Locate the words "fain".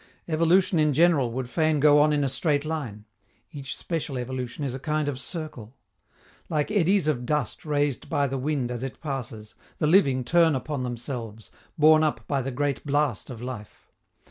1.47-1.79